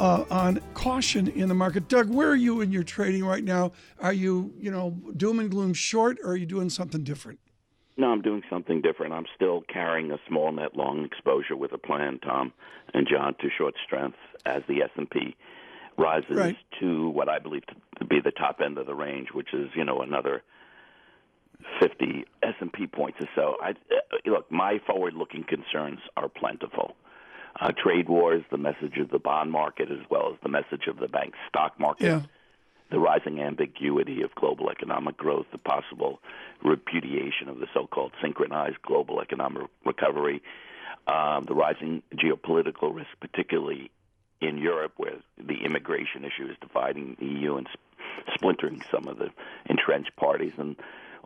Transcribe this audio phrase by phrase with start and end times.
[0.00, 1.88] uh, on caution in the market.
[1.88, 3.72] Doug, where are you in your trading right now?
[4.00, 7.38] Are you, you know, doom and gloom short, or are you doing something different?
[7.98, 9.12] No, I'm doing something different.
[9.12, 12.52] I'm still carrying a small net long exposure with a plan, Tom
[12.94, 15.36] and John, to short strength as the S&P
[15.98, 16.56] rises Right.
[16.80, 17.64] to what I believe
[17.98, 20.42] to be the top end of the range, which is you know another
[21.78, 23.56] 50 S&P points or so.
[23.62, 23.74] I, uh,
[24.24, 26.96] look, my forward-looking concerns are plentiful.
[27.60, 30.96] Uh, trade wars, the message of the bond market, as well as the message of
[30.98, 32.20] the bank stock market Yeah.
[32.90, 36.20] the rising ambiguity of global economic growth, the possible
[36.64, 40.42] repudiation of the so-called synchronized global economic recovery,
[41.06, 43.90] um, the rising geopolitical risk, particularly
[44.40, 47.68] in Europe, where the immigration issue is dividing the EU and
[48.34, 49.30] splintering some of the
[49.66, 50.76] entrenched parties, and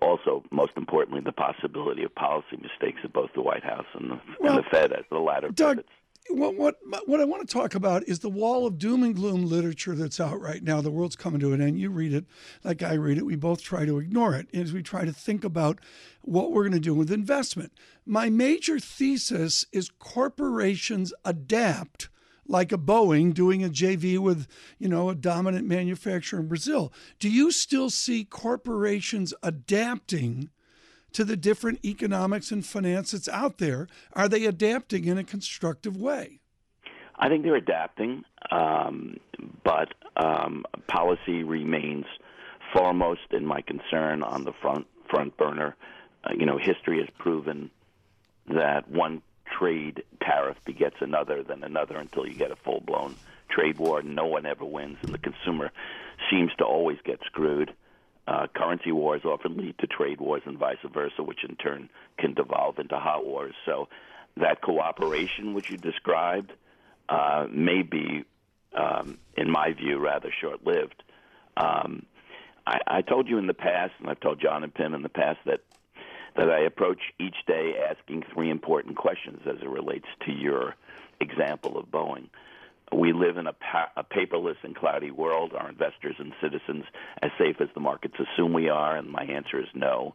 [0.02, 4.20] also, most importantly, the possibility of policy mistakes at both the White House and the,
[4.40, 5.84] Well, and the Fed as the latter Doug.
[6.30, 9.46] What, what what I want to talk about is the wall of doom and gloom
[9.46, 10.80] literature that's out right now.
[10.80, 11.78] The world's coming to an end.
[11.78, 12.24] You read it,
[12.62, 13.26] like I read it.
[13.26, 15.80] We both try to ignore it as we try to think about
[16.22, 17.72] what we're going to do with investment.
[18.06, 22.08] My major thesis is corporations adapt
[22.46, 24.46] like a Boeing doing a JV with,
[24.78, 26.92] you know, a dominant manufacturer in Brazil.
[27.18, 30.50] Do you still see corporations adapting
[31.14, 33.88] to the different economics and finance that's out there?
[34.12, 36.40] Are they adapting in a constructive way?
[37.16, 39.18] I think they're adapting, um,
[39.64, 42.04] but um, policy remains
[42.72, 45.76] foremost in my concern on the front front burner.
[46.24, 47.70] Uh, you know, history has proven
[48.48, 49.22] that one
[49.58, 53.14] trade tariff begets another, then another, until you get a full blown
[53.48, 54.02] trade war.
[54.02, 55.70] No one ever wins, and the consumer
[56.30, 57.72] seems to always get screwed.
[58.26, 62.32] Uh, currency wars often lead to trade wars and vice versa, which in turn can
[62.32, 63.54] devolve into hot wars.
[63.66, 63.88] So
[64.36, 66.52] that cooperation, which you described,
[67.08, 68.24] uh, may be,
[68.74, 71.02] um, in my view, rather short lived.
[71.56, 72.06] Um,
[72.66, 75.08] I, I told you in the past, and I've told John and Pim in the
[75.08, 75.60] past, that
[76.36, 80.74] that I approach each day asking three important questions as it relates to your
[81.20, 82.28] example of Boeing.
[82.92, 85.52] We live in a, pa- a paperless and cloudy world.
[85.54, 86.84] Are investors and citizens
[87.22, 88.96] as safe as the markets assume we are?
[88.96, 90.14] And my answer is no.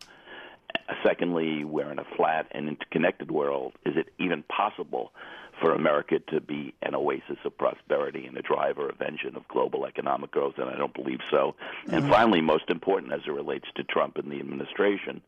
[1.03, 3.74] Secondly, we're in a flat and interconnected world.
[3.85, 5.12] Is it even possible
[5.59, 9.86] for America to be an oasis of prosperity and a driver of engine of global
[9.86, 10.56] economic growth?
[10.57, 11.56] And I don't believe so.
[11.88, 12.12] And mm-hmm.
[12.12, 15.22] finally, most important as it relates to Trump and the administration,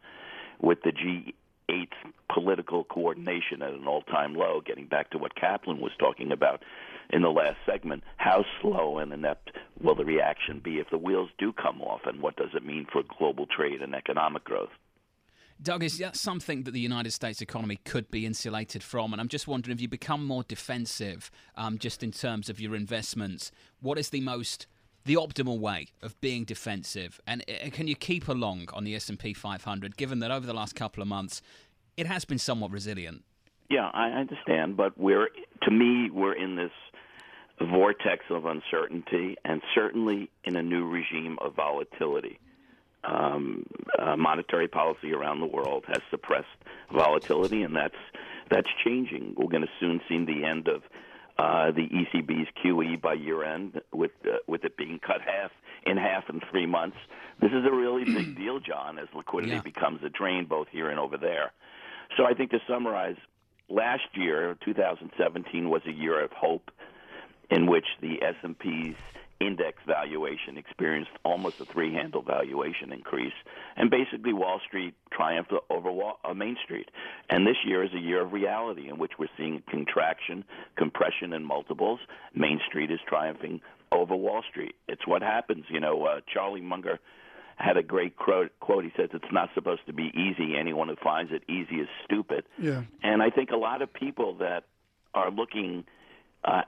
[0.59, 0.91] with the
[1.71, 6.63] G8's political coordination at an all-time low, getting back to what Kaplan was talking about
[7.09, 9.51] in the last segment, how slow and inept
[9.81, 12.87] will the reaction be if the wheels do come off, and what does it mean
[12.91, 14.69] for global trade and economic growth?
[15.61, 19.11] Doug, is that something that the United States economy could be insulated from?
[19.13, 22.75] And I'm just wondering if you become more defensive, um, just in terms of your
[22.75, 24.65] investments, what is the most
[25.05, 27.19] the optimal way of being defensive?
[27.27, 30.75] And uh, can you keep along on the S&P 500, given that over the last
[30.75, 31.41] couple of months
[31.97, 33.23] it has been somewhat resilient?
[33.69, 35.29] Yeah, I understand, but we're
[35.63, 36.71] to me we're in this
[37.69, 42.39] vortex of uncertainty, and certainly in a new regime of volatility.
[43.03, 43.65] Um,
[43.97, 46.45] uh, monetary policy around the world has suppressed
[46.93, 47.95] volatility, and that's
[48.51, 49.33] that's changing.
[49.37, 50.83] We're going to soon see the end of
[51.37, 55.51] uh, the ECB's QE by year end, with uh, with it being cut half
[55.85, 56.97] in half in three months.
[57.41, 59.61] This is a really big deal, John, as liquidity Yeah.
[59.61, 61.51] becomes a drain both here and over there.
[62.17, 63.15] So I think to summarize,
[63.69, 66.69] last year, 2017, was a year of hope
[67.49, 68.95] in which the S&P's
[69.41, 73.33] index valuation experienced almost a three-handle valuation increase,
[73.75, 76.89] and basically Wall Street triumphed over Wall, uh, Main Street.
[77.29, 80.43] And this year is a year of reality in which we're seeing contraction,
[80.77, 81.99] compression in multiples.
[82.33, 83.61] Main Street is triumphing
[83.91, 84.75] over Wall Street.
[84.87, 85.65] It's what happens.
[85.69, 86.99] You know, uh, Charlie Munger
[87.57, 88.51] had a great quote.
[88.59, 88.83] quote.
[88.83, 90.55] He says, "It's not supposed to be easy.
[90.57, 92.83] Anyone who finds it easy is stupid." Yeah.
[93.03, 94.63] And I think a lot of people that
[95.13, 95.85] are looking
[96.43, 96.61] uh,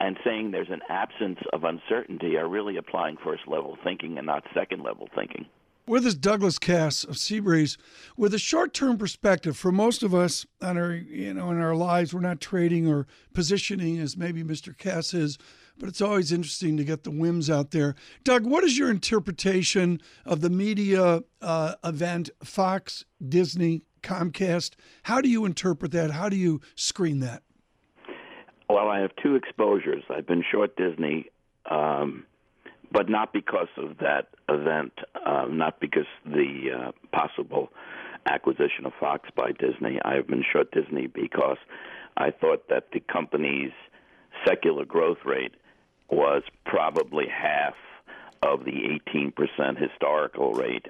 [0.00, 4.44] and saying there's an absence of uncertainty are really applying first level thinking and not
[4.54, 5.46] second level thinking.
[5.88, 7.78] With us, Douglas Kass of Seabreeze.
[8.14, 12.12] With a short-term perspective, for most of us on our, you know, in our lives,
[12.12, 14.76] we're not trading or positioning as maybe Mr.
[14.76, 15.38] Kass is,
[15.78, 17.94] but it's always interesting to get the whims out there.
[18.22, 24.72] Doug, what is your interpretation of the media uh, event, Fox, Disney, Comcast?
[25.04, 26.10] How do you interpret that?
[26.10, 27.42] How do you screen that?
[28.68, 30.02] Well, I have two exposures.
[30.10, 31.30] I've been short Disney,
[31.70, 32.24] um,
[32.92, 37.70] but not because of that event, uh, not because the uh, possible
[38.26, 39.98] acquisition of Fox by Disney.
[40.04, 41.56] I have been short Disney because
[42.16, 43.72] I thought that the company's
[44.46, 45.54] secular growth rate
[46.10, 47.74] was probably half
[48.42, 49.32] of the 18%
[49.78, 50.86] historical rate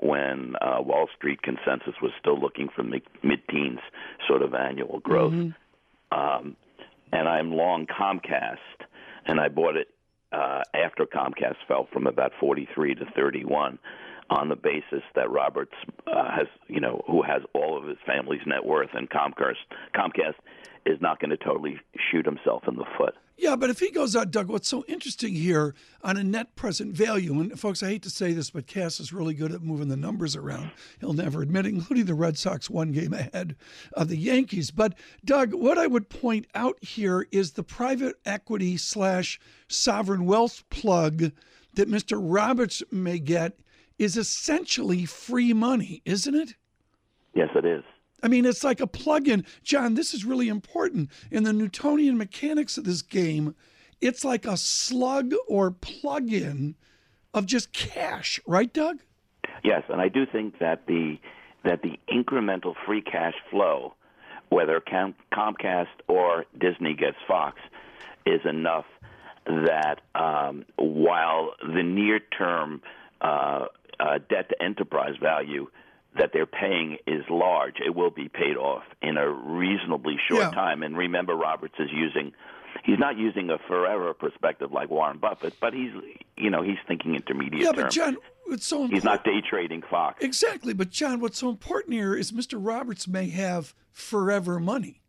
[0.00, 3.80] when uh, Wall Street consensus was still looking for mid-teens
[4.26, 5.32] sort of annual growth.
[5.32, 6.18] Mm-hmm.
[6.18, 6.56] Um,
[7.12, 8.56] and I'm long Comcast,
[9.26, 9.88] and I bought it
[10.32, 13.78] uh, after Comcast fell from about 43 to 31
[14.30, 15.74] on the basis that Roberts
[16.06, 19.56] uh, has, you know, who has all of his family's net worth, and Comcast,
[19.94, 20.34] Comcast
[20.86, 21.78] is not going to totally
[22.10, 23.14] shoot himself in the foot.
[23.36, 26.94] Yeah, but if he goes out, Doug, what's so interesting here on a net present
[26.94, 29.88] value, and folks, I hate to say this, but Kass is really good at moving
[29.88, 30.70] the numbers around.
[31.00, 33.56] He'll never admit it, including the Red Sox one game ahead
[33.94, 34.70] of the Yankees.
[34.70, 34.94] But
[35.24, 41.32] Doug, what I would point out here is the private equity slash sovereign wealth plug
[41.74, 42.18] that Mr.
[42.20, 43.58] Roberts may get
[43.98, 46.54] is essentially free money, isn't it?
[47.34, 47.82] Yes, it is.
[48.22, 49.44] I mean, it's like a plug-in.
[49.64, 51.10] John, this is really important.
[51.30, 53.54] In the Newtonian mechanics of this game,
[54.00, 56.76] it's like a slug or plug-in
[57.34, 59.00] of just cash, right, Doug?
[59.64, 61.18] Yes, and I do think that the
[61.64, 63.94] that the incremental free cash flow,
[64.48, 67.60] whether Comcast or Disney gets Fox,
[68.26, 68.84] is enough
[69.46, 72.82] that um, while the near-term
[73.20, 73.66] uh,
[74.00, 75.68] uh, debt to enterprise value
[76.18, 80.50] that they're paying is large, it will be paid off in a reasonably short yeah.
[80.50, 80.82] time.
[80.82, 82.32] And remember, Roberts is using.
[82.84, 85.92] He's not using a forever perspective like Warren Buffett, but he's,
[86.36, 87.82] you know, he's thinking intermediate yeah, term.
[87.84, 88.16] but John,
[88.48, 90.22] it's so important, he's not day trading Fox.
[90.24, 92.58] Exactly, but John, what's so important here is Mr.
[92.58, 95.02] Roberts may have forever money,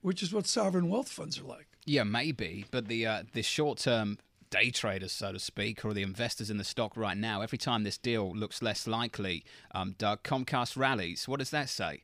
[0.00, 1.68] which is what sovereign wealth funds are like.
[1.84, 4.18] Yeah, maybe, but the uh, the short term
[4.52, 7.82] day traders, so to speak, or the investors in the stock right now, every time
[7.82, 9.44] this deal looks less likely,
[9.74, 11.26] um, Doug, Comcast rallies.
[11.26, 12.02] What does that say?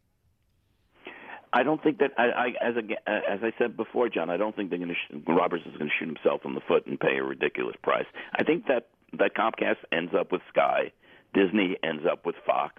[1.52, 4.56] I don't think that, I, I, as, a, as I said before, John, I don't
[4.56, 5.32] think they're going to.
[5.32, 8.06] Roberts is going to shoot himself in the foot and pay a ridiculous price.
[8.34, 10.92] I think that that Comcast ends up with Sky,
[11.34, 12.74] Disney ends up with Fox,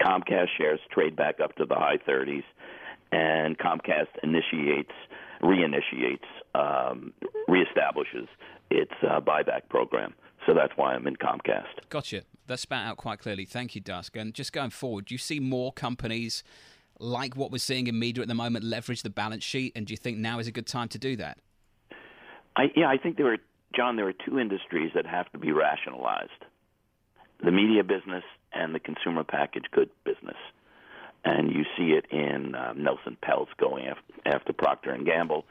[0.00, 2.44] Comcast shares trade back up to the high 30s,
[3.12, 4.92] and Comcast initiates,
[5.42, 7.12] reinitiates, um,
[7.48, 8.28] reestablishes
[8.70, 10.14] its uh, buyback program.
[10.46, 11.66] So that's why I'm in Comcast.
[11.88, 12.22] Gotcha.
[12.46, 13.44] That's spat out quite clearly.
[13.44, 14.06] Thank you, Doug.
[14.14, 16.42] And just going forward, do you see more companies
[16.98, 19.72] like what we're seeing in media at the moment leverage the balance sheet?
[19.76, 21.38] And do you think now is a good time to do that?
[22.56, 23.38] I, yeah, I think there are,
[23.76, 26.30] John, there are two industries that have to be rationalized
[27.44, 30.36] the media business and the consumer packaged good business.
[31.24, 35.44] And you see it in um, Nelson Peltz going after, after Procter and Gamble.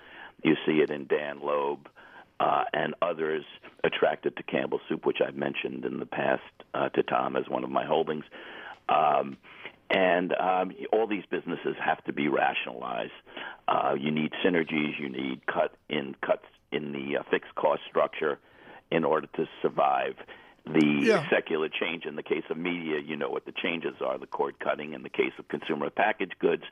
[0.44, 1.88] You see it in Dan Loeb
[2.40, 3.44] uh, and others
[3.84, 6.44] attracted to Campbell Soup, which I've mentioned in the past
[6.74, 8.26] uh, to Tom as one of my holdings.
[8.90, 9.38] Um,
[9.90, 13.12] and um, all these businesses have to be rationalized.
[13.68, 15.00] Uh, you need synergies.
[15.00, 18.38] You need cut in cuts in the uh, fixed cost structure
[18.92, 20.16] in order to survive
[20.68, 21.30] the yeah.
[21.30, 22.06] secular change.
[22.06, 24.94] In the case of media, you know what the changes are: the cord cutting.
[24.94, 26.64] In the case of consumer packaged goods,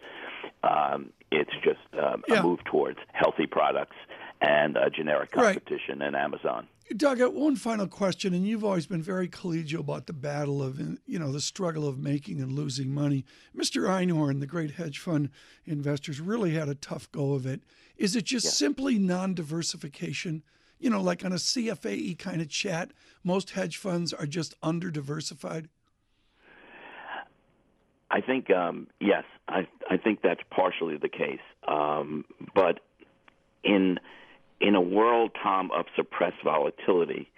[0.63, 2.39] um, it's just um, yeah.
[2.39, 3.95] a move towards healthy products
[4.41, 6.07] and uh, generic competition right.
[6.07, 6.67] and Amazon.
[6.95, 11.17] Doug, one final question, and you've always been very collegial about the battle of, you
[11.17, 13.25] know, the struggle of making and losing money.
[13.57, 13.89] Mr.
[13.89, 15.31] Einhorn, the great hedge fund
[15.65, 17.61] investors, really had a tough go of it.
[17.97, 18.51] Is it just yeah.
[18.51, 20.43] simply non-diversification?
[20.85, 22.91] You know, like on a CFAE kind of chat,
[23.23, 25.67] most hedge funds are just under-diversified.
[28.11, 32.23] I think um, yes, I I think that's partially the case, um,
[32.53, 32.81] but
[33.63, 33.99] in
[34.61, 37.31] in a world, Tom, of suppressed volatility,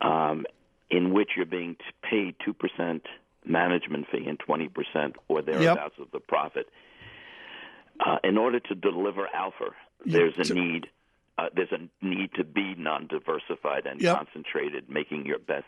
[0.00, 0.46] um,
[0.90, 3.02] in which you're being paid two percent
[3.44, 6.06] management fee and twenty percent or thereabouts yep.
[6.06, 6.66] of the profit,
[8.00, 9.66] uh, in order to deliver alpha,
[10.06, 10.86] there's a need.
[11.38, 14.16] Uh, there's a need to be non-diversified and yep.
[14.16, 15.64] concentrated, making your best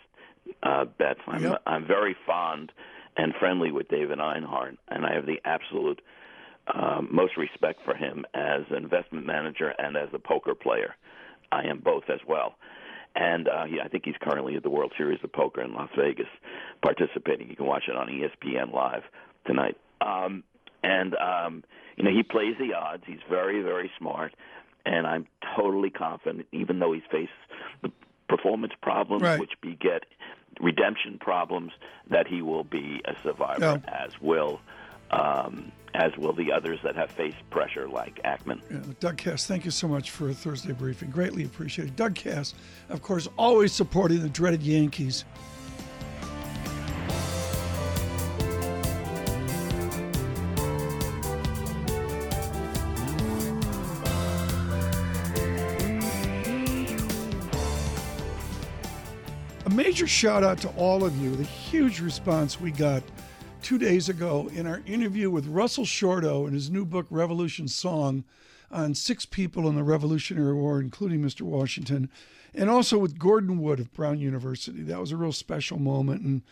[0.62, 1.21] uh, bets.
[1.26, 1.62] I'm, yep.
[1.66, 2.71] I'm very fond
[3.16, 6.02] and friendly with David Einhorn, and I have the absolute
[6.73, 10.94] um, most respect for him as an investment manager and as a poker player.
[11.52, 12.56] I am both as well.
[13.14, 15.90] And uh, he, I think he's currently at the World Series of Poker in Las
[15.97, 16.26] Vegas
[16.83, 17.49] participating.
[17.49, 19.02] You can watch it on ESPN Live
[19.47, 19.76] tonight.
[20.00, 20.42] Um,
[20.83, 21.64] and, um,
[21.97, 23.04] you know, he plays the odds.
[23.06, 24.35] He's very, very smart.
[24.87, 25.26] And I'm
[25.57, 27.33] totally confident, even though he's faced
[27.83, 27.91] the
[28.29, 29.41] performance problems, Right.
[29.41, 30.05] which beget
[30.61, 31.73] redemption problems,
[32.11, 34.05] that he will be a survivor, Yeah.
[34.07, 34.61] as will
[35.11, 38.61] um, as will the others that have faced pressure like Ackman.
[38.69, 41.11] Yeah, Doug Kass, thank you so much for a Thursday briefing.
[41.11, 41.95] Greatly appreciated.
[41.95, 42.53] Doug Kass,
[42.88, 45.25] of course, always supporting the dreaded Yankees.
[59.66, 61.35] A major shout out to all of you.
[61.35, 63.02] The huge response we got
[63.62, 68.25] two days ago in our interview with Russell Shorto in his new book, Revolution Song,
[68.75, 71.43] on six people in the Revolutionary War, including Mr.
[71.43, 72.11] Washington,
[72.52, 74.83] and also with Gordon Wood of Brown University.
[74.83, 76.43] That was a real special moment, and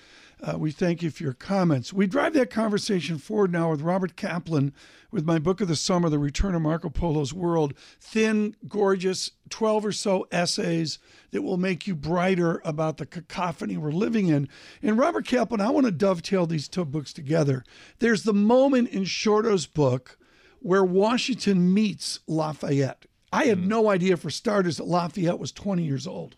[0.41, 1.93] uh, we thank you for your comments.
[1.93, 4.73] We drive that conversation forward now with Robert Kaplan
[5.11, 7.75] with my book of the summer, The Return of Marco Polo's World.
[8.00, 10.99] Thin, gorgeous, 12 or so essays
[11.33, 14.49] that will make you brighter about the cacophony we're living in.
[14.81, 17.64] And Robert Kaplan, I want to dovetail these two books together.
[17.99, 20.19] There's the moment in Shorto's book
[20.62, 23.07] where Washington meets Lafayette.
[23.33, 23.66] I had mm.
[23.66, 26.37] no idea, for starters, that Lafayette was 20 years old,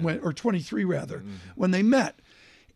[0.00, 1.34] when, or 23 rather, mm-hmm.
[1.56, 2.20] when they met.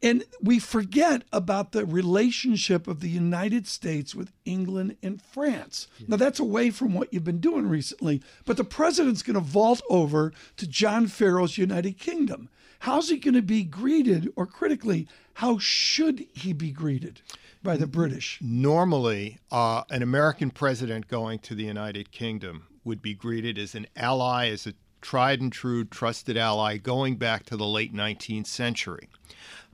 [0.03, 5.87] And we forget about the relationship of the United States with England and France.
[6.09, 9.81] Now, that's away from what you've been doing recently, but the president's going to vault
[9.89, 12.49] over to John Farrell's United Kingdom.
[12.83, 17.23] How's he going to be greeted, or critically, how should he be greeted
[17.63, 18.41] by the British?
[18.43, 23.87] Normally, uh, an American president going to the United Kingdom would be greeted as an
[23.95, 29.09] ally, as a tried and true, trusted ally going back to the late 19th century.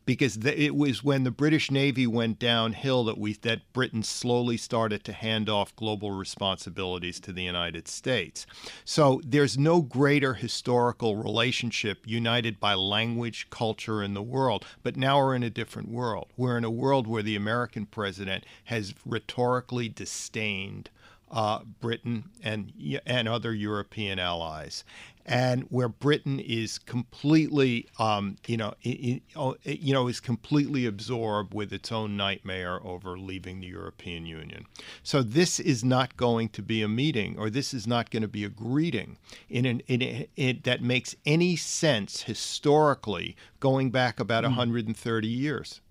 [0.09, 4.57] Because the, it was when the British Navy went downhill that we that Britain slowly
[4.57, 8.47] started to hand off global responsibilities to the United States.
[8.87, 14.65] So there's no greater historical relationship united by language, culture, and the world.
[14.83, 16.29] But now we're in a different world.
[16.39, 20.89] We're in a world where the American president has rhetorically disdained
[21.31, 22.73] uh, Britain and
[23.05, 24.85] and other European allies,
[25.29, 31.53] and where Britain is completely, um, you know, i i you know, is completely absorbed
[31.53, 34.65] with its own nightmare over leaving the European Union.
[35.03, 38.29] So this is not going to be a meeting, or this is not going to
[38.29, 39.19] be a greeting
[39.51, 45.83] in an in a, it, that makes any sense historically, going back about 130 years.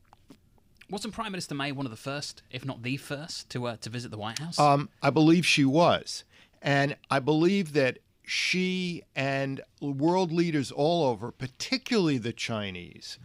[0.89, 3.89] Wasn't Prime Minister May one of the first, if not the first, to uh, to
[3.89, 4.58] visit the White House?
[4.58, 6.24] Um, I believe she was.
[6.62, 13.17] And I believe that she and world leaders all over, particularly the Chinese,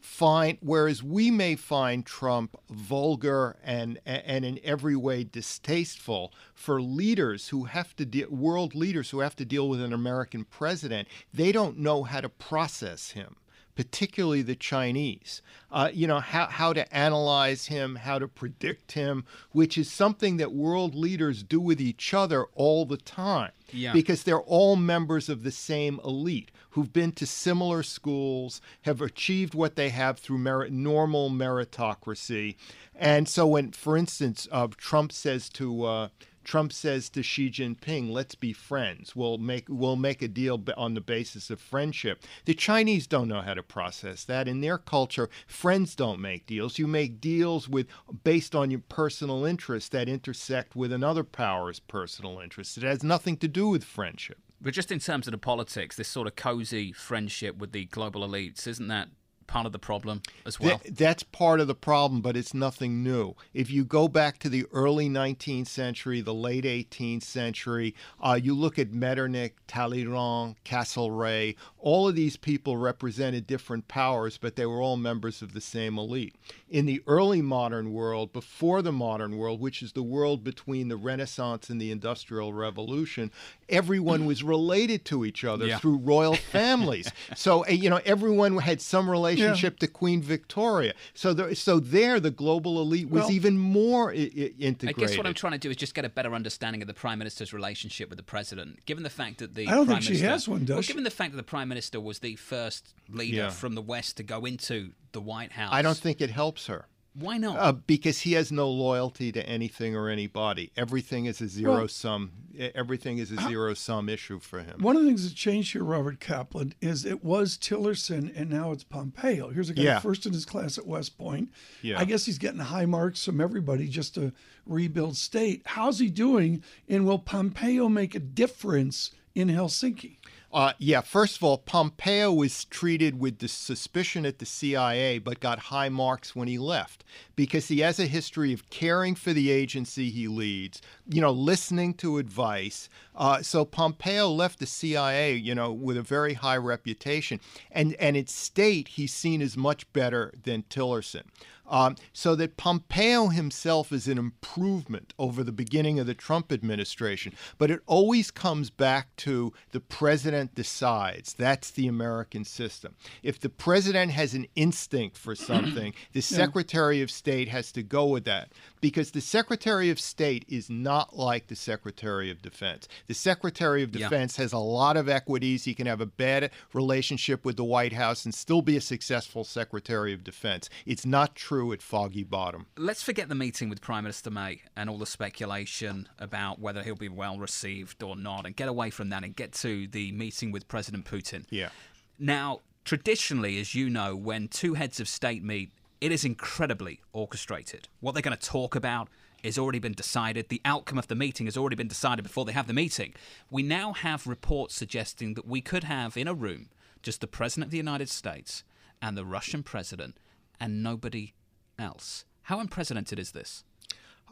[0.00, 7.50] find whereas we may find Trump vulgar and and in every way distasteful for leaders
[7.50, 11.52] who have to deal world leaders who have to deal with an American president, they
[11.52, 13.36] don't know how to process him
[13.78, 15.40] particularly the Chinese.
[15.70, 20.36] Uh, you know, how, how to analyze him, how to predict him, which is something
[20.36, 23.52] that world leaders do with each other all the time.
[23.70, 23.92] Yeah.
[23.92, 29.54] Because they're all members of the same elite who've been to similar schools, have achieved
[29.54, 32.56] what they have through merit, normal meritocracy.
[32.96, 36.08] And so when, for instance, uh, Trump says to uh,
[36.48, 39.14] Trump says to Xi Jinping, "Let's be friends.
[39.14, 43.42] We'll make we'll make a deal on the basis of friendship." The Chinese don't know
[43.42, 44.48] how to process that.
[44.48, 46.78] In their culture, friends don't make deals.
[46.78, 47.86] You make deals with
[48.24, 52.78] based on your personal interests that intersect with another power's personal interests.
[52.78, 54.38] It has nothing to do with friendship.
[54.60, 58.26] but just in terms of the politics, this sort of cozy friendship with the global
[58.26, 59.08] elites, isn't that
[59.48, 60.78] part of the problem as well?
[60.78, 63.34] Th- that's part of the problem, but it's nothing new.
[63.52, 68.54] If you go back to the early 19th century, the late 18th century, uh, you
[68.54, 74.80] look at Metternich, Talleyrand, Castlereagh, all of these people represented different powers, but they were
[74.80, 76.34] all members of the same elite.
[76.68, 80.96] In the early modern world, before the modern world, which is the world between the
[80.96, 83.30] Renaissance and the Industrial Revolution,
[83.68, 85.78] everyone was related to each other Yeah.
[85.78, 87.10] through royal families.
[87.34, 89.08] so, uh, you know, everyone had some
[89.42, 90.94] relationship to Queen Victoria.
[91.14, 94.52] So, there, so there, the global elite was Well- even more I- I-
[94.88, 96.94] I guess what I'm trying to do is just get a better understanding of the
[96.94, 98.84] Prime Minister's relationship with the President.
[98.86, 100.82] Given the fact that the I don't Prime think she Minister, has one, does well,
[100.82, 100.88] she?
[100.88, 103.50] given the fact that the Prime Minister was the first leader Yeah.
[103.50, 106.86] from the West to go into the White House, I don't think it helps her.
[107.14, 107.56] Why not?
[107.58, 110.70] Uh, because he has no loyalty to anything or anybody.
[110.76, 112.32] Everything is a zero Well- sum.
[112.74, 114.80] Everything is a zero sum issue for him.
[114.80, 118.72] One of the things that changed here, Robert Kaplan, is it was Tillerson and now
[118.72, 119.50] it's Pompeo.
[119.50, 119.98] Here's a guy Yeah.
[120.00, 121.50] first in his class at West Point.
[121.82, 121.98] Yeah.
[122.00, 124.32] I guess he's getting high marks from everybody just to
[124.66, 125.62] rebuild state.
[125.66, 126.62] How's he doing?
[126.88, 130.16] And will Pompeo make a difference in Helsinki.
[130.50, 135.40] Uh, yeah, first of all, Pompeo was treated with the suspicion at the CIA, but
[135.40, 137.04] got high marks when he left
[137.36, 141.92] because he has a history of caring for the agency he leads, you know, listening
[141.94, 142.88] to advice.
[143.14, 147.40] Uh, so Pompeo left the CIA, you know, with a very high reputation,
[147.70, 151.24] and and its state he's seen as much better than Tillerson.
[151.68, 157.34] Um, so that Pompeo himself is an improvement over the beginning of the Trump administration.
[157.58, 161.34] But it always comes back to the president decides.
[161.34, 162.94] That's the American system.
[163.22, 168.06] If the president has an instinct for something, the Secretary of State has to go
[168.06, 172.88] with that because the Secretary of State is not like the Secretary of Defense.
[173.06, 174.08] The Secretary of Yeah.
[174.08, 175.64] Defense has a lot of equities.
[175.64, 179.44] He can have a bad relationship with the White House and still be a successful
[179.44, 180.70] Secretary of Defense.
[180.86, 182.66] It's not true at Foggy Bottom.
[182.76, 186.94] Let's forget the meeting with Prime Minister May and all the speculation about whether he'll
[186.94, 190.52] be well received or not, and get away from that and get to the meeting
[190.52, 191.44] with President Putin.
[191.50, 191.70] Yeah.
[192.18, 197.88] Now, traditionally, as you know, when two heads of state meet, it is incredibly orchestrated.
[198.00, 199.08] What they're going to talk about
[199.44, 200.48] has already been decided.
[200.48, 203.14] The outcome of the meeting has already been decided before they have the meeting.
[203.50, 206.68] We now have reports suggesting that we could have in a room
[207.02, 208.64] just the President of the United States
[209.00, 210.16] and the Russian President
[210.60, 211.34] and nobody
[211.78, 212.24] else.
[212.42, 213.64] How unprecedented is this?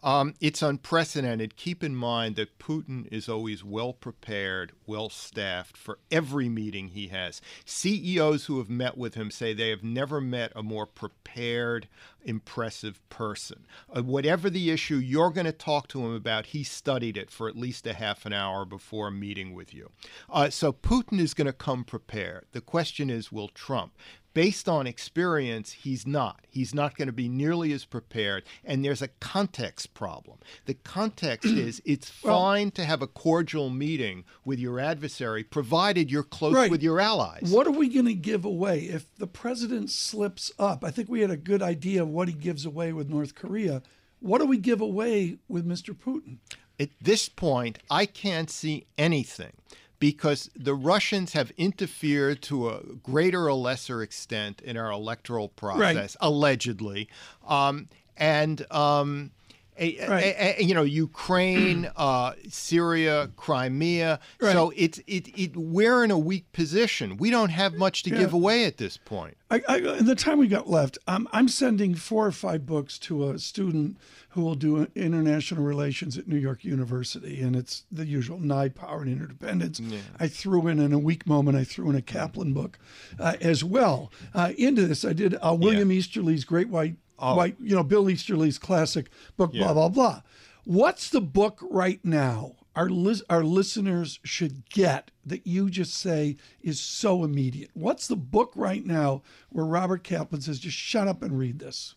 [0.03, 1.57] Um, it's unprecedented.
[1.57, 7.09] Keep in mind that Putin is always well prepared, well staffed for every meeting he
[7.09, 7.41] has.
[7.65, 11.89] CEOs who have met with him say they have never met a more prepared,
[12.25, 13.67] impressive person.
[13.95, 17.49] Uh, whatever the issue you're going to talk to him about, he studied it for
[17.49, 19.91] at least a half an hour before a meeting with you.
[20.31, 22.47] Uh, so Putin is going to come prepared.
[22.53, 23.93] The question is, will Trump?
[24.37, 26.45] Based on experience, he's not.
[26.51, 28.45] He's not going to be nearly as prepared.
[28.67, 30.37] And there's a context problem.
[30.67, 36.23] The context is it's fine to have a cordial meeting with your adversary, provided you're
[36.23, 36.71] close Right.
[36.71, 37.49] with your allies.
[37.51, 40.85] What are we going to give away if the president slips up?
[40.85, 43.81] I think we had a good idea of what he gives away with North Korea.
[44.21, 45.95] What do we give away with Mr.
[45.97, 46.37] Putin?
[46.79, 49.53] At this point, I can't see anything
[49.99, 56.17] because the Russians have interfered to a greater or lesser extent in our electoral process,
[56.21, 57.09] allegedly.
[57.47, 58.65] Um, and.
[58.71, 59.33] Um,
[59.79, 60.25] a- Right.
[60.25, 64.21] a- a- you know, Ukraine, uh, Syria, Crimea.
[64.41, 67.17] So it's it, it we're in a weak position.
[67.17, 69.37] We don't have much to give away at this point.
[69.51, 72.99] I, I, in the time we got left, I'm, I'm sending four or five books
[73.01, 73.97] to a student
[74.31, 79.03] who will do international relations at New York University, and it's the usual Nye Power
[79.03, 79.81] and Interdependence.
[80.19, 82.79] I threw in, in a weak moment, I threw in a Kaplan book
[83.21, 84.11] uh, as well.
[84.35, 88.59] Uh, into this, I did uh, William Easterly's Great White, White, you know, Bill Easterly's
[88.59, 90.23] classic book, blah, blah, blah.
[90.65, 96.37] What's the book right now our, lis- our listeners should get that you just say
[96.63, 97.71] is so immediate?
[97.73, 101.95] What's the book right now where Robert Kaplan says, just shut up and read this?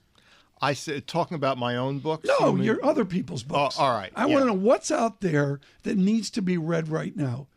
[0.62, 2.28] I said talking about my own books.
[2.40, 3.78] No, you your other people's books.
[3.78, 4.34] all right, I yeah.
[4.34, 7.48] want to know what's out there that needs to be read right now.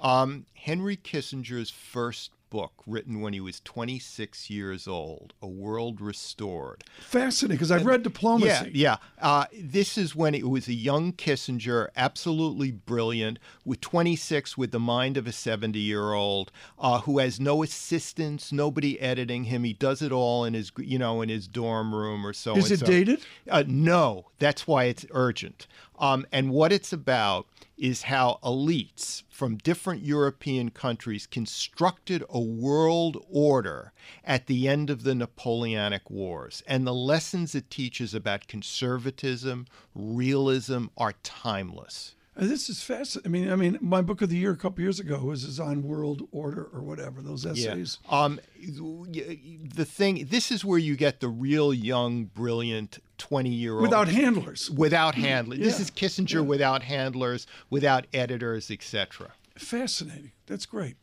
[0.00, 6.84] Um, Henry Kissinger's first book, written when he was 26 years old, A World Restored.
[7.00, 8.70] Fascinating, because I've read Diplomacy.
[8.72, 9.26] Yeah, yeah.
[9.26, 14.80] Uh, this is when it was a young Kissinger, absolutely brilliant, with 26, with the
[14.80, 19.64] mind of a 70 year old, uh, who has no assistants, nobody editing him.
[19.64, 22.56] He does it all in his, you know, in his dorm room or so.
[22.56, 22.86] Is it so.
[22.86, 23.24] dated?
[23.50, 25.66] Uh, no, that's why it's urgent.
[25.98, 33.24] Um, and what it's about is how elites from different European countries constructed a world
[33.30, 33.92] order
[34.24, 36.62] at the end of the Napoleonic Wars.
[36.66, 42.16] And the lessons it teaches about conservatism, realism are timeless.
[42.36, 43.30] Uh, This is fascinating.
[43.30, 45.58] I mean, I mean, my book of the year a couple years ago was is
[45.60, 47.98] on world order or whatever those essays.
[48.08, 53.82] Um, the thing, this is where you get the real young, brilliant 20 year old.
[53.82, 54.70] Without handlers.
[54.70, 55.58] Without handlers.
[55.58, 59.32] This is Kissinger without handlers, without editors, etc.
[59.56, 60.32] Fascinating.
[60.46, 60.96] That's great.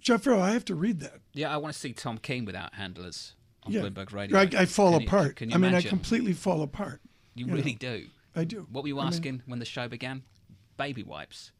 [0.00, 1.20] Jeff Farrell, I have to read that.
[1.32, 3.82] Yeah, I want to see Tom Keene without handlers on Yeah.
[3.82, 4.36] Bloomberg Radio.
[4.36, 5.36] I, I fall Can you- apart.
[5.36, 5.88] can you I mean, imagine?
[5.88, 7.00] I completely fall apart.
[7.34, 7.54] You know.
[7.54, 8.06] really do.
[8.34, 8.66] I do.
[8.70, 10.24] What were you I mean- asking when the show began?
[10.76, 11.52] Baby wipes.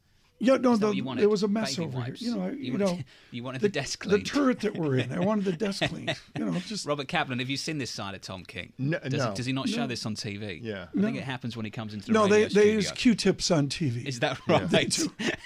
[0.44, 1.20] Yeah, no, the, what you wanted?
[1.22, 2.20] there was a mess Baby over wipes.
[2.20, 2.30] here.
[2.30, 2.98] You know, I, You you, wanted- know,
[3.30, 5.12] you wanted the, the desk the turret that we're in.
[5.12, 6.14] I wanted the desk cleaned.
[6.36, 8.72] You know, just Robert Kaplan, have you seen this side of Tom Keene?
[8.76, 9.28] No- does, no.
[9.30, 10.58] He, does he not show this on TV?
[10.60, 10.86] Yeah.
[10.96, 12.22] I think it happens when he comes into the room.
[12.22, 12.28] no.
[12.28, 12.90] They radio they use.
[12.90, 14.04] Q-tips on TV.
[14.06, 14.98] Is that right?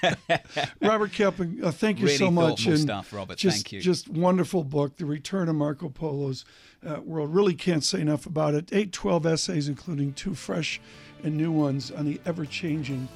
[0.80, 2.48] Robert Kaplan, uh, thank you Really so much.
[2.64, 3.37] thoughtful and stuff, Robert.
[3.38, 3.80] Just, Thank you.
[3.80, 6.44] Just wonderful book, The Return of Marco Polo's
[6.87, 7.35] uh, World.
[7.35, 8.70] Really can't say enough about it.
[8.72, 10.80] Eight, twelve essays, including two fresh
[11.22, 13.09] and new ones on the ever-changing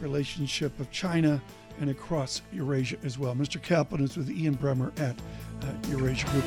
[0.00, 1.42] relationship of China
[1.80, 3.34] and across Eurasia as well.
[3.34, 3.62] Mr.
[3.62, 5.16] Kaplan is with Ian Bremmer at
[5.62, 6.44] uh, Eurasia Group.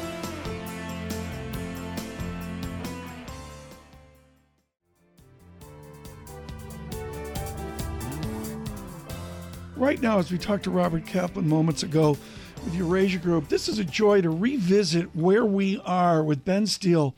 [9.81, 12.15] Right now, as we talked to Robert Kaplan moments ago
[12.63, 17.15] with Eurasia Group, this is a joy to revisit where we are with Benn Steil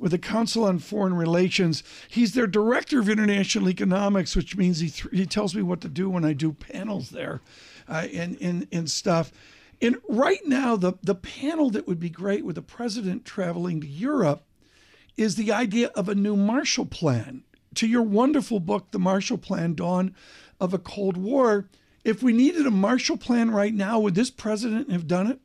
[0.00, 1.82] with the Council on Foreign Relations.
[2.08, 5.88] He's their director of international economics, which means he, th- he tells me what to
[5.88, 7.40] do when I do panels there
[7.88, 9.30] uh, and, and, and stuff.
[9.82, 13.86] And right now, the, the panel that would be great with the president traveling to
[13.86, 14.44] Europe
[15.16, 17.44] is the idea of a new Marshall Plan.
[17.76, 20.14] To your wonderful book, The Marshall Plan Dawn
[20.58, 21.68] of a Cold War,
[22.04, 25.40] if we needed a Marshall Plan right now, would this president have done it?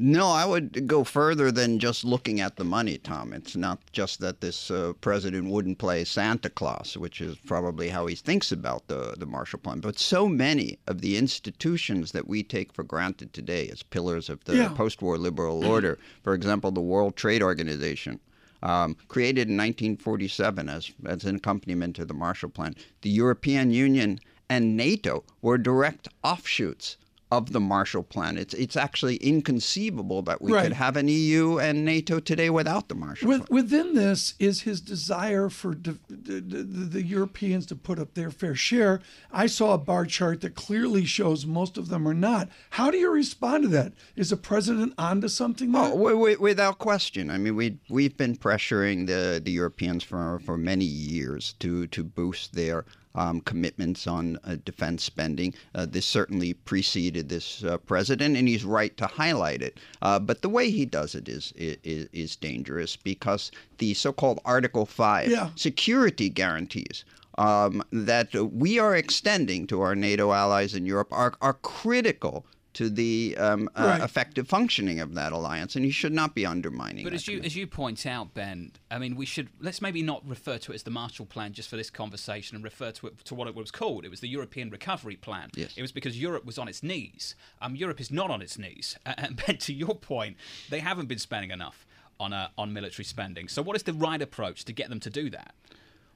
[0.00, 3.32] No, I would go further than just looking at the money, Tom.
[3.32, 8.06] It's not just that this uh, president wouldn't play Santa Claus, which is probably how
[8.06, 12.42] he thinks about the, the Marshall Plan, but so many of the institutions that we
[12.42, 14.68] take for granted today as pillars of the Yeah.
[14.68, 18.20] post war liberal order, for example, the World Trade Organization.
[18.60, 24.18] Um, created in 1947 as, as an accompaniment to the Marshall Plan, the European Union
[24.50, 26.96] and NATO were direct offshoots
[27.30, 28.38] of the Marshall Plan.
[28.38, 30.62] It's it's actually inconceivable that we Right.
[30.64, 33.54] could have an EU and NATO today without the Marshall With, Plan.
[33.62, 38.30] within this is his desire for de- the, the, the Europeans to put up their
[38.30, 39.00] fair share.
[39.30, 42.48] I saw a bar chart that clearly shows most of them are not.
[42.70, 43.92] How do you respond to that?
[44.16, 45.82] Is the president onto something there?
[45.82, 47.30] Oh, wi- wi- without question.
[47.30, 52.02] I mean, we we've been pressuring the, the Europeans for for many years to to
[52.04, 52.84] boost their
[53.18, 55.52] um, commitments on uh, defense spending.
[55.74, 59.78] Uh, this certainly preceded this uh, president, and he's right to highlight it.
[60.00, 64.86] Uh, but the way he does it is is, is dangerous because the so-called Article
[64.86, 65.50] Five Yeah.
[65.56, 67.04] security guarantees.
[67.36, 72.44] Um, that we are extending to our NATO allies in Europe are, are critical
[72.78, 74.00] to the um, uh, Right.
[74.02, 77.02] effective functioning of that alliance, and you should not be undermining.
[77.02, 77.46] But that as you commitment.
[77.46, 80.76] as you point out, Benn, I mean, we should let's maybe not refer to it
[80.76, 83.56] as the Marshall Plan just for this conversation, and refer to it to what it
[83.56, 84.04] was called.
[84.04, 85.50] It was the European Recovery Plan.
[85.56, 85.72] Yes.
[85.76, 87.34] It was because Europe was on its knees.
[87.60, 90.36] Um, Europe is not on its knees, A- and Benn, to your point,
[90.70, 91.84] they haven't been spending enough
[92.20, 93.48] on uh, on military spending.
[93.48, 95.52] So, what is the right approach to get them to do that?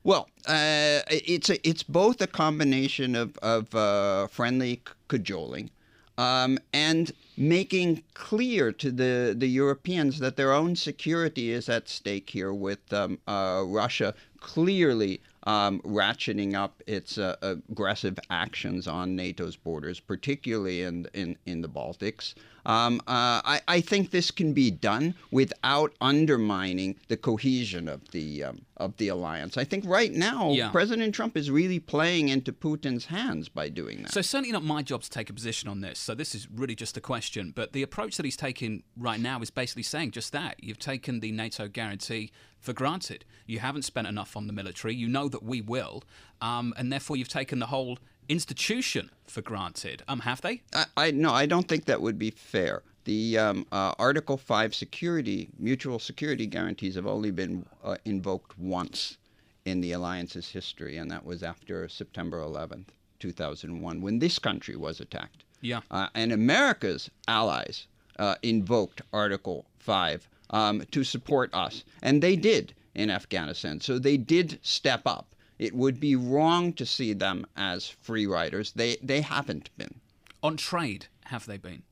[0.04, 5.70] Well, uh, it's a, it's both a combination of of uh, friendly cajoling
[6.18, 12.30] um, and making clear to the the Europeans that their own security is at stake
[12.30, 15.20] here, with um, uh, Russia clearly.
[15.44, 21.68] Um, ratcheting up its uh, aggressive actions on NATO's borders, particularly in in, in the
[21.68, 22.34] Baltics.
[22.64, 28.44] Um, uh, I, I think this can be done without undermining the cohesion of the
[28.44, 29.56] um, of the alliance.
[29.56, 30.70] I think right now Yeah.
[30.70, 34.12] President Trump is really playing into Putin's hands by doing that.
[34.12, 35.98] So certainly not my job to take a position on this.
[35.98, 37.52] So this is really just a question.
[37.54, 40.62] But the approach that he's taking right now is basically saying just that.
[40.62, 43.24] You've taken the NATO guarantee for granted.
[43.46, 44.94] You haven't spent enough on the military.
[44.94, 46.02] You know that we will,
[46.40, 50.02] um, and therefore you've taken the whole institution for granted.
[50.08, 50.62] Um, have they?
[50.74, 52.82] I, I no, I don't think that would be fair.
[53.04, 59.18] The um, uh, Article Five security, mutual security guarantees have only been uh, invoked once
[59.64, 62.88] in the alliance's history, and that was after September 11th,
[63.20, 65.44] 2001, when this country was attacked.
[65.60, 65.80] Yeah.
[65.90, 67.86] Uh, and America's allies
[68.18, 71.84] uh, invoked Article 5 um, to support us.
[72.02, 73.80] And they did in Afghanistan.
[73.80, 75.26] So they did step up.
[75.62, 78.72] It would be wrong to see them as free riders.
[78.72, 80.00] They, they haven't been.
[80.42, 81.84] On trade, have they been?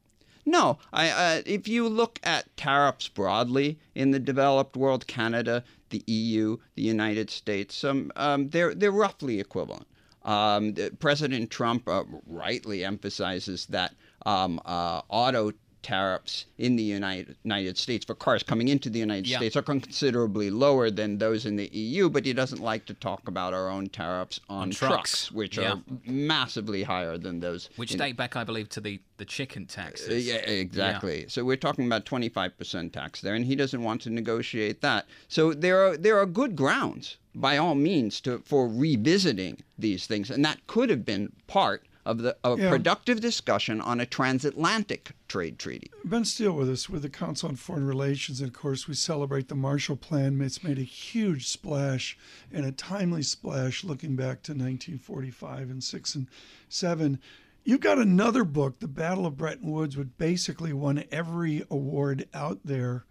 [0.44, 6.02] No, I, uh, if you look at tariffs broadly in the developed world, Canada, the
[6.08, 9.86] EU, the United States, um, um, they're they're roughly equivalent.
[10.24, 13.94] Um, President Trump uh, rightly emphasizes that
[14.26, 19.26] um, uh, auto tariffs in the United, United States for cars coming into the United
[19.26, 19.38] Yeah.
[19.38, 23.28] States are considerably lower than those in the EU, but he doesn't like to talk
[23.28, 25.30] about our own tariffs on, On trucks.
[25.32, 25.72] which Yeah.
[25.74, 29.66] are massively higher than those Which in- date back, I believe, to the, the chicken
[29.76, 31.26] uh, yeah, exactly.
[31.28, 35.06] So we're talking about 25% tax there, and he doesn't want to negotiate that.
[35.28, 40.30] So there are there are good grounds, by all means, to for revisiting these things,
[40.30, 42.70] and that could have been part of the of Yeah.
[42.70, 45.90] productive discussion on a transatlantic trade treaty.
[46.04, 48.40] Benn Steil with us with the Council on Foreign Relations.
[48.40, 50.40] And of course, we celebrate the Marshall Plan.
[50.40, 52.16] It's made a huge splash
[52.52, 56.26] and a timely splash looking back to 1945 and 6 and
[56.68, 57.18] 7.
[57.64, 62.60] You've got another book, The Battle of Bretton Woods, which basically won every award out
[62.64, 63.04] there.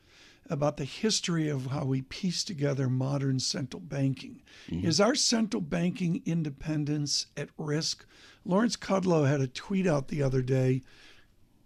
[0.52, 4.42] about the history of how we piece together modern central banking.
[4.68, 4.88] Mm-hmm.
[4.88, 8.04] Is our central banking independence at risk?
[8.46, 10.82] Lawrence Kudlow had a tweet out the other day,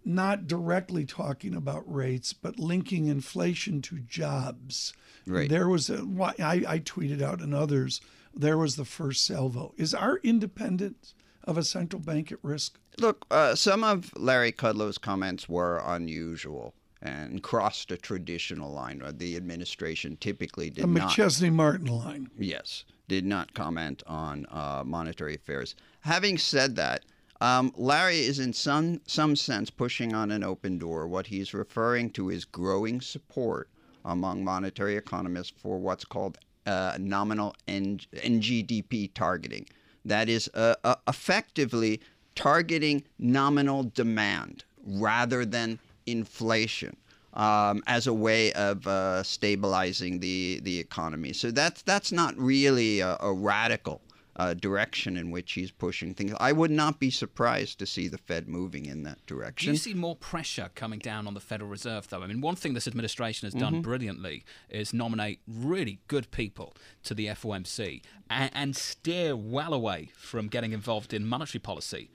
[0.05, 4.93] not directly talking about rates, but linking inflation to jobs.
[5.25, 5.49] Right.
[5.49, 6.05] There was a,
[6.39, 8.01] I, I tweeted out and others,
[8.35, 9.73] there was the first salvo.
[9.77, 11.13] Is our independence
[11.45, 12.79] of a central bank at risk?
[12.99, 19.01] Look, uh, some of Larry Kudlow's comments were unusual and crossed a traditional line.
[19.01, 20.87] Uh, The administration typically did The.
[20.87, 22.29] McChesney Martin line.
[22.37, 25.75] Yes, did not comment on uh, monetary affairs.
[26.01, 27.05] Having said that,
[27.41, 31.07] um, Larry is in some some sense pushing on an open door.
[31.07, 33.69] What he's referring to is growing support
[34.03, 39.67] among monetary economists for what's called uh, nominal N- NGDP targeting.
[40.05, 42.01] That is uh, uh, effectively
[42.33, 46.97] targeting nominal demand rather than inflation
[47.33, 51.33] um, as a way of uh, stabilizing the, the economy.
[51.33, 54.01] So that's that's not really a, a radical
[54.35, 56.33] uh, direction in which he's pushing things.
[56.39, 59.67] I would not be surprised to see the Fed moving in that direction.
[59.67, 62.23] Do you see more pressure coming down on the Federal Reserve, though?
[62.23, 67.13] I mean, one thing this administration has done brilliantly is nominate really good people to
[67.13, 72.09] the FOMC and, and steer well away from getting involved in monetary policy.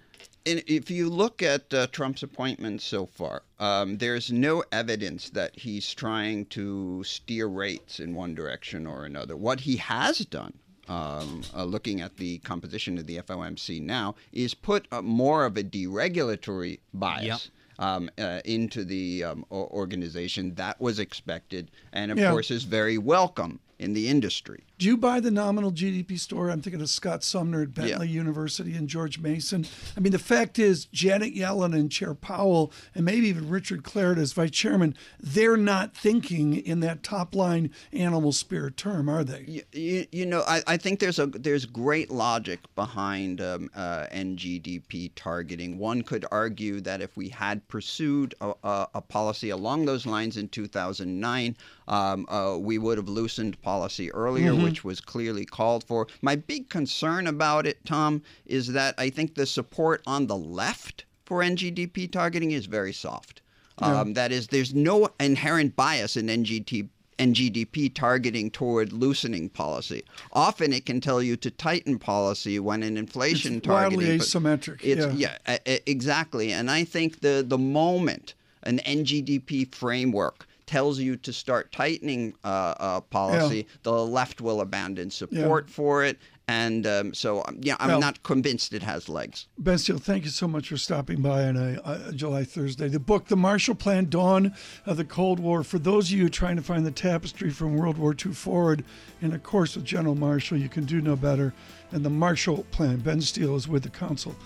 [0.48, 5.56] And if you look at uh, Trump's appointments so far, um, there's no evidence that
[5.58, 9.36] he's trying to steer rates in one direction or another.
[9.36, 10.54] What he has done,
[10.88, 15.56] um, uh, looking at the composition of the FOMC now, is put uh, more of
[15.56, 17.26] a deregulatory bias.
[17.26, 17.40] Yep.
[17.80, 22.32] Um, uh, into the um, organization that was expected, and of Yeah.
[22.32, 24.64] course is very welcome in the industry.
[24.78, 26.52] Do you buy the nominal GDP story?
[26.52, 29.66] I'm thinking of Scott Sumner at Bentley University and George Mason.
[29.96, 34.18] I mean, the fact is, Janet Yellen and Chair Powell, and maybe even Richard Clarida
[34.18, 39.44] as vice chairman, they're not thinking in that top line animal spirit term, are they?
[39.48, 44.06] You, you, you know, I, I think there's a there's great logic behind um, uh,
[44.12, 45.78] NGDP targeting.
[45.78, 50.36] One could argue that if we had pursued a, a, a policy along those lines
[50.36, 51.56] in 2009,
[51.88, 56.06] um, uh, we would have loosened policy earlier, which was clearly called for.
[56.22, 61.04] My big concern about it, Tom, is that I think the support on the left
[61.24, 63.40] for NGDP targeting is very soft.
[63.78, 66.88] Um, that is, there's no inherent bias in NGT,
[67.20, 70.02] NGDP targeting toward loosening policy.
[70.32, 74.18] Often it can tell you to tighten policy when an inflation It's wildly targeting.
[74.18, 75.36] but asymmetric, It's, yeah.
[75.46, 76.52] yeah, exactly.
[76.52, 82.74] And I think the the moment an NGDP framework tells you to start tightening uh,
[82.78, 86.18] uh, policy, the left will abandon support for it.
[86.46, 89.46] And um, so, um, yeah, I'm Well- not convinced it has legs.
[89.58, 92.88] Benn Steil, thank you so much for stopping by on a, a July Thursday.
[92.88, 94.54] The book, The Marshall Plan Dawn
[94.86, 97.96] of the Cold War, for those of you trying to find the tapestry from World
[97.98, 98.84] War II forward,
[99.22, 101.54] and of course with General Marshall, you can do no better.
[101.92, 102.98] And the Marshall Plan.
[102.98, 104.36] Benn Steil is with the Council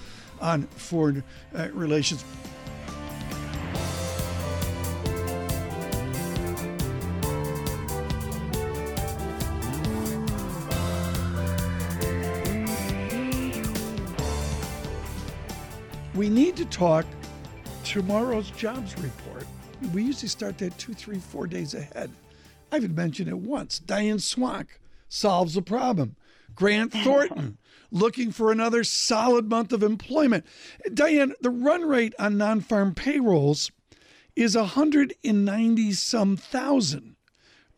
[0.41, 1.23] on Foreign
[1.55, 2.25] uh, Relations.
[16.83, 17.07] Talk
[17.85, 19.47] tomorrow's jobs report.
[19.95, 22.11] We usually start that two, three, four days ahead.
[22.73, 23.79] I haven't mentioned it once.
[23.79, 24.67] Diane Swonk
[25.09, 26.17] solves a problem.
[26.57, 27.59] Grant Thornton
[27.93, 30.45] looking for another solid month of employment.
[30.93, 33.71] Diane, the run rate on non farm payrolls
[34.35, 37.15] is 190 some thousand.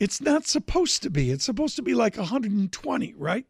[0.01, 1.31] It's not supposed to be.
[1.31, 3.45] It's supposed to be like 120, right?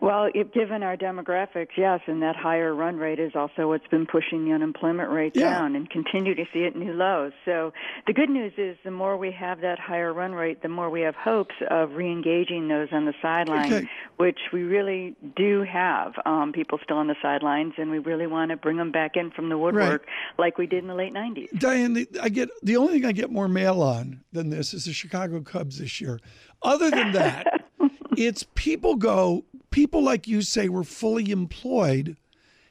[0.00, 4.06] Well, if, given our demographics, yes, and that higher run rate is also what's been
[4.06, 5.50] pushing the unemployment rate Yeah.
[5.50, 7.32] down and continue to see it new lows.
[7.44, 7.72] So
[8.06, 11.02] the good news is the more we have that higher run rate, the more we
[11.02, 13.88] have hopes of reengaging those on the sideline, Okay.
[14.16, 18.50] which we really do have um, people still on the sidelines, and we really want
[18.52, 20.06] to bring them back in from the woodwork
[20.38, 21.50] like we did in the late 90s.
[21.58, 24.86] Diane, the, I get the only thing I get more mail on than this is
[24.86, 26.18] the Chicago Cubs this year.
[26.62, 27.46] Other than that,
[28.16, 32.16] it's people go, people like you say we're fully employed,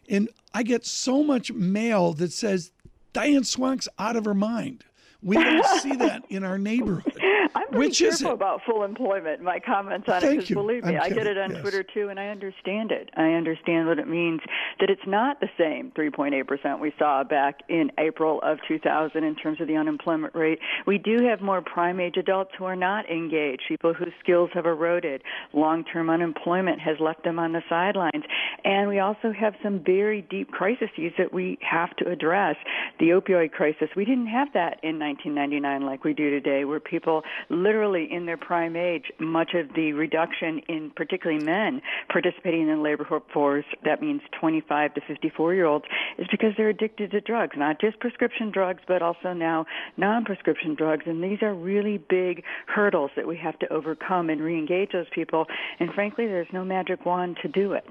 [0.07, 2.71] and I get so much mail that says
[3.13, 4.85] Diane Swonk's out of her mind.
[5.21, 7.17] We don't see that in our neighborhood.
[7.71, 9.41] Pretty Which is careful about full employment.
[9.41, 11.31] My comments on it, because believe me, I'm I get kidding.
[11.31, 11.61] it on Yes.
[11.61, 13.09] Twitter too, and I understand it.
[13.15, 14.41] I understand what it means
[14.79, 19.35] that it's not the same 3.8 percent we saw back in April of 2000 in
[19.35, 20.59] terms of the unemployment rate.
[20.87, 24.65] We do have more prime age adults who are not engaged, people whose skills have
[24.65, 25.21] eroded,
[25.53, 28.23] long-term unemployment has left them on the sidelines,
[28.63, 32.55] and we also have some very deep crises that we have to address.
[32.99, 37.23] The opioid crisis, we didn't have that in 1999 like we do today, where people
[37.63, 42.81] literally in their prime age, much of the reduction in particularly men participating in the
[42.81, 45.85] labor force, that means 25 to 54 year olds,
[46.17, 49.65] is because they're addicted to drugs, not just prescription drugs, but also now
[49.97, 51.03] non-prescription drugs.
[51.05, 55.45] And these are really big hurdles that we have to overcome and re-engage those people.
[55.79, 57.85] And frankly, there's no magic wand to do it.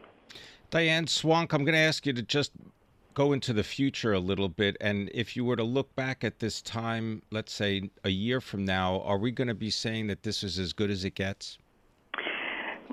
[0.71, 2.53] Diane Swonk, I'm going to ask you to just
[3.19, 4.77] go into the future a little bit.
[4.81, 8.65] And if you were to look back at this time, let's say a year from
[8.65, 11.59] now, are we going to be saying that this is as good as it gets?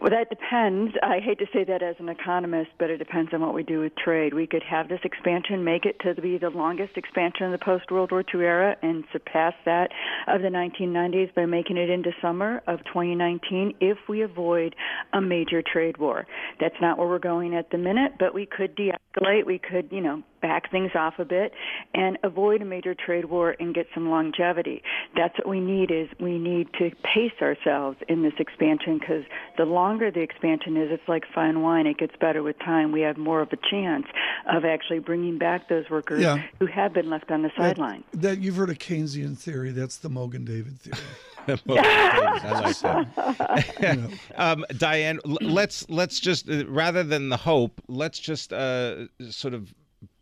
[0.02, 0.94] Well, that depends.
[1.02, 3.80] I hate to say that as an economist, but it depends on what we do
[3.80, 4.34] with trade.
[4.34, 7.90] We could have this expansion, make it to be the longest expansion in the post
[7.90, 9.90] World War II era, and surpass that
[10.28, 14.76] of the 1990s by making it into summer of 2019 if we avoid
[15.14, 16.28] a major trade war.
[16.60, 19.46] That's not where we're going at the minute, but we could de escalate.
[19.46, 21.54] We could, you know, back things off a bit
[21.94, 24.84] and avoid a major trade war and get some longevity.
[25.16, 29.24] That's what we need is we need to pace ourselves in this expansion because
[29.58, 31.88] the longer the expansion is, it's like fine wine.
[31.88, 32.92] It gets better with time.
[32.92, 34.06] We have more of a chance
[34.54, 36.44] of actually bringing back those workers Yeah.
[36.60, 38.04] who have been left on the sideline.
[38.12, 39.72] That, that you've heard of Keynesian theory.
[39.72, 40.98] That's the Mogen David theory.
[41.70, 44.20] I like that.
[44.36, 49.74] um, Diane, let's let's just uh, rather than the hope, let's just uh, sort of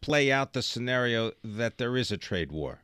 [0.01, 2.79] play out the scenario that there is a trade war,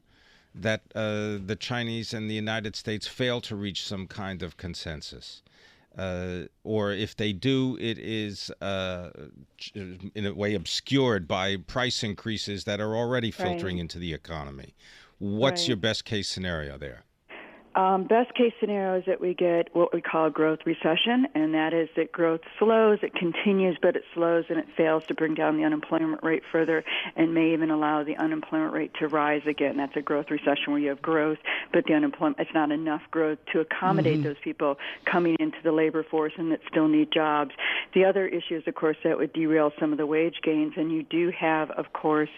[0.56, 5.42] that uh, the Chinese and the United States fail to reach some kind of consensus.
[5.98, 9.10] Uh, or if they do, it is uh,
[9.74, 13.82] in a way obscured by price increases that are already filtering Right.
[13.82, 14.76] into the economy.
[15.18, 15.68] What's Right.
[15.70, 17.04] your best case scenario there?
[17.76, 21.54] Um, best case scenario is that we get what we call a growth recession, and
[21.54, 25.36] that is that growth slows, it continues, but it slows and it fails to bring
[25.36, 26.84] down the unemployment rate further
[27.16, 29.78] and may even allow the unemployment rate to rise again.
[29.78, 31.38] That's a growth recession where you have growth,
[31.72, 36.04] but the unemployment, it's not enough growth to accommodate those people coming into the labor
[36.04, 37.52] force and that still need jobs.
[37.94, 40.92] The other issue is, of course, that would derail some of the wage gains, and
[40.92, 42.30] you do have, of course,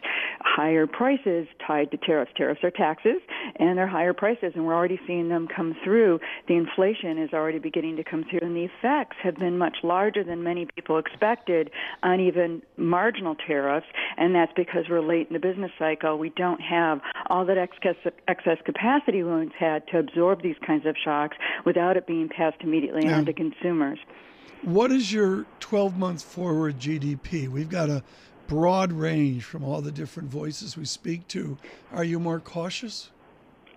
[0.41, 2.31] higher prices tied to tariffs.
[2.35, 3.21] Tariffs are taxes,
[3.55, 6.19] and they're higher prices, and we're already seeing them come through.
[6.47, 10.23] The inflation is already beginning to come through, and the effects have been much larger
[10.23, 11.71] than many people expected
[12.03, 16.17] on even marginal tariffs, and that's because we're late in the business cycle.
[16.17, 17.95] We don't have all that excess,
[18.27, 22.57] excess capacity we once had to absorb these kinds of shocks without it being passed
[22.62, 23.17] immediately Yeah.
[23.17, 23.99] on to consumers.
[24.63, 27.47] What is your 12 month forward GDP?
[27.47, 28.03] We've got a
[28.47, 31.57] broad range from all the different voices we speak to.
[31.91, 33.10] Are you more cautious?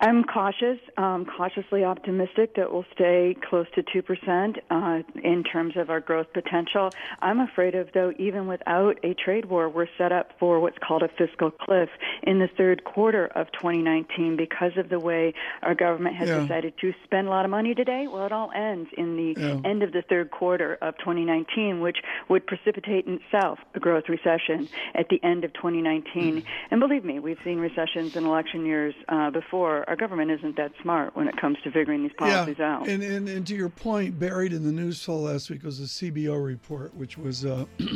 [0.01, 5.89] I'm cautious, um, cautiously optimistic that we'll stay close to 2% uh, in terms of
[5.89, 6.91] our growth potential.
[7.23, 11.03] I'm afraid of, though, even without a trade war, we're set up for what's called
[11.03, 11.89] a fiscal cliff
[12.25, 16.41] in the third quarter of 2019 because of the way our government has Yeah.
[16.41, 18.07] decided to spend a lot of money today.
[18.07, 19.61] Well, it all ends in the Yeah.
[19.65, 24.69] end of the third quarter of 2019, which would precipitate in itself a growth recession
[24.95, 26.43] at the end of 2019.
[26.71, 29.84] And believe me, we've seen recessions in election years uh, before.
[29.89, 32.77] Our government isn't that smart when it comes to figuring these policies yeah.
[32.77, 32.89] out.
[32.89, 35.85] And, and, and to your point, buried in the news flow last week was a
[35.85, 37.65] CBO report, which was uh,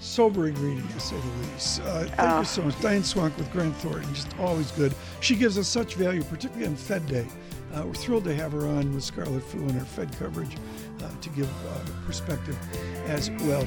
[0.00, 1.80] sobering reading, to say the least.
[1.82, 2.38] Uh, thank Oh.
[2.40, 2.80] you so much.
[2.80, 4.94] Diane Swonk with Grant Thornton, just always good.
[5.20, 7.26] She gives us such value, particularly on Fed Day.
[7.74, 10.56] Uh, we're thrilled to have her on with Scarlet Fu and her Fed coverage
[11.02, 12.56] uh, to give uh, perspective
[13.06, 13.66] as well.